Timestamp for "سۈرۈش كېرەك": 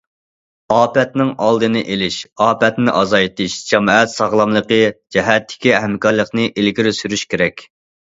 7.03-7.63